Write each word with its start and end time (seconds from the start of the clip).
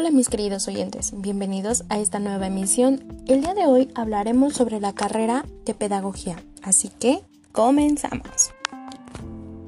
Hola 0.00 0.12
mis 0.12 0.30
queridos 0.30 0.66
oyentes, 0.66 1.12
bienvenidos 1.14 1.84
a 1.90 1.98
esta 1.98 2.20
nueva 2.20 2.46
emisión. 2.46 3.04
El 3.28 3.42
día 3.42 3.52
de 3.52 3.66
hoy 3.66 3.90
hablaremos 3.94 4.54
sobre 4.54 4.80
la 4.80 4.94
carrera 4.94 5.44
de 5.66 5.74
pedagogía, 5.74 6.42
así 6.62 6.88
que 6.88 7.20
comenzamos. 7.52 8.50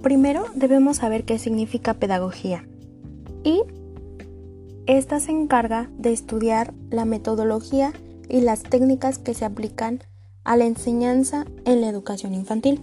Primero 0.00 0.46
debemos 0.54 0.96
saber 0.96 1.24
qué 1.24 1.38
significa 1.38 1.92
pedagogía 1.92 2.66
y 3.44 3.60
esta 4.86 5.20
se 5.20 5.32
encarga 5.32 5.90
de 5.98 6.14
estudiar 6.14 6.72
la 6.88 7.04
metodología 7.04 7.92
y 8.26 8.40
las 8.40 8.62
técnicas 8.62 9.18
que 9.18 9.34
se 9.34 9.44
aplican 9.44 10.00
a 10.44 10.56
la 10.56 10.64
enseñanza 10.64 11.44
en 11.66 11.82
la 11.82 11.90
educación 11.90 12.32
infantil. 12.32 12.80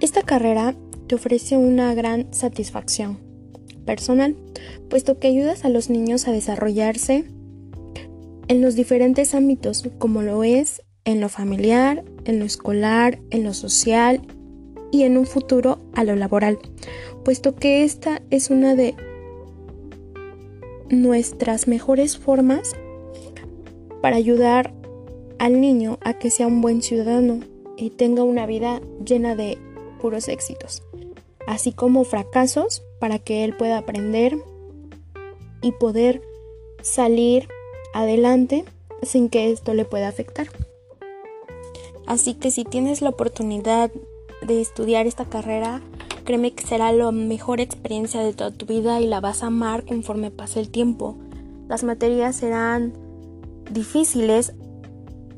Esta 0.00 0.20
carrera 0.20 0.74
te 1.06 1.14
ofrece 1.14 1.56
una 1.56 1.94
gran 1.94 2.26
satisfacción 2.34 3.33
personal, 3.84 4.36
puesto 4.88 5.18
que 5.18 5.28
ayudas 5.28 5.64
a 5.64 5.68
los 5.68 5.90
niños 5.90 6.26
a 6.26 6.32
desarrollarse 6.32 7.24
en 8.48 8.60
los 8.60 8.74
diferentes 8.74 9.34
ámbitos, 9.34 9.88
como 9.98 10.22
lo 10.22 10.44
es 10.44 10.82
en 11.04 11.20
lo 11.20 11.28
familiar, 11.28 12.04
en 12.24 12.38
lo 12.38 12.44
escolar, 12.44 13.18
en 13.30 13.44
lo 13.44 13.54
social 13.54 14.22
y 14.90 15.02
en 15.02 15.18
un 15.18 15.26
futuro 15.26 15.78
a 15.94 16.04
lo 16.04 16.16
laboral, 16.16 16.58
puesto 17.24 17.54
que 17.54 17.84
esta 17.84 18.22
es 18.30 18.50
una 18.50 18.74
de 18.74 18.94
nuestras 20.88 21.68
mejores 21.68 22.16
formas 22.16 22.74
para 24.00 24.16
ayudar 24.16 24.72
al 25.38 25.60
niño 25.60 25.98
a 26.02 26.14
que 26.18 26.30
sea 26.30 26.46
un 26.46 26.60
buen 26.60 26.82
ciudadano 26.82 27.40
y 27.76 27.90
tenga 27.90 28.22
una 28.22 28.46
vida 28.46 28.80
llena 29.04 29.34
de 29.34 29.58
puros 30.00 30.28
éxitos, 30.28 30.82
así 31.46 31.72
como 31.72 32.04
fracasos 32.04 32.82
para 33.04 33.18
que 33.18 33.44
él 33.44 33.54
pueda 33.54 33.76
aprender 33.76 34.42
y 35.60 35.72
poder 35.72 36.22
salir 36.80 37.48
adelante 37.92 38.64
sin 39.02 39.28
que 39.28 39.50
esto 39.50 39.74
le 39.74 39.84
pueda 39.84 40.08
afectar. 40.08 40.46
Así 42.06 42.32
que 42.32 42.50
si 42.50 42.64
tienes 42.64 43.02
la 43.02 43.10
oportunidad 43.10 43.90
de 44.40 44.62
estudiar 44.62 45.06
esta 45.06 45.26
carrera, 45.26 45.82
créeme 46.24 46.54
que 46.54 46.66
será 46.66 46.92
la 46.92 47.12
mejor 47.12 47.60
experiencia 47.60 48.22
de 48.22 48.32
toda 48.32 48.52
tu 48.52 48.64
vida 48.64 49.02
y 49.02 49.06
la 49.06 49.20
vas 49.20 49.42
a 49.42 49.48
amar 49.48 49.84
conforme 49.84 50.30
pase 50.30 50.60
el 50.60 50.70
tiempo. 50.70 51.18
Las 51.68 51.84
materias 51.84 52.36
serán 52.36 52.94
difíciles, 53.70 54.54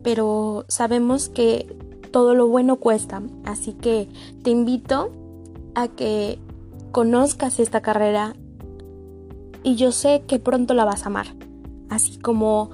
pero 0.04 0.66
sabemos 0.68 1.28
que 1.28 1.66
todo 2.12 2.36
lo 2.36 2.46
bueno 2.46 2.76
cuesta, 2.76 3.24
así 3.44 3.72
que 3.72 4.08
te 4.44 4.50
invito 4.50 5.10
a 5.74 5.88
que 5.88 6.38
conozcas 6.96 7.60
esta 7.60 7.82
carrera 7.82 8.34
y 9.62 9.76
yo 9.76 9.92
sé 9.92 10.22
que 10.26 10.38
pronto 10.38 10.72
la 10.72 10.86
vas 10.86 11.02
a 11.02 11.08
amar. 11.08 11.26
Así 11.90 12.18
como 12.18 12.70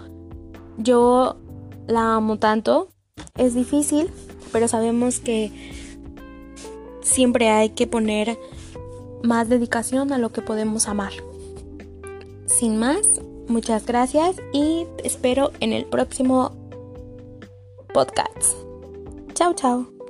yo 0.79 1.41
la 1.89 2.15
amo 2.15 2.39
tanto, 2.39 2.91
es 3.37 3.55
difícil, 3.55 4.11
pero 4.53 4.69
sabemos 4.69 5.19
que 5.19 5.51
siempre 7.01 7.49
hay 7.49 7.71
que 7.71 7.89
poner 7.89 8.39
más 9.25 9.49
dedicación 9.49 10.13
a 10.13 10.19
lo 10.19 10.31
que 10.31 10.41
podemos 10.41 10.87
amar. 10.87 11.15
Sin 12.47 12.79
más, 12.79 13.21
muchas 13.49 13.87
gracias 13.87 14.37
y 14.53 14.87
te 14.99 15.09
espero 15.09 15.51
en 15.59 15.73
el 15.73 15.85
próximo 15.85 16.53
podcast. 17.93 18.55
Chao, 19.35 19.53
chao. 19.53 20.02